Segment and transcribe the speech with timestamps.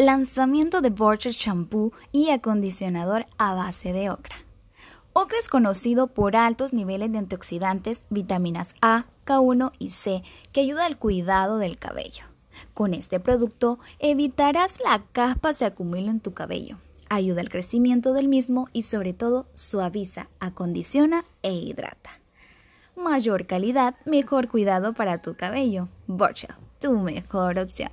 [0.00, 4.36] Lanzamiento de Borchard Shampoo y acondicionador a base de ocra.
[5.12, 10.22] Ocra es conocido por altos niveles de antioxidantes, vitaminas A, K1 y C,
[10.54, 12.24] que ayuda al cuidado del cabello.
[12.72, 16.78] Con este producto evitarás la caspa se acumula en tu cabello,
[17.10, 22.20] ayuda al crecimiento del mismo y sobre todo suaviza, acondiciona e hidrata.
[22.96, 25.88] Mayor calidad, mejor cuidado para tu cabello.
[26.06, 27.92] Borchel, tu mejor opción.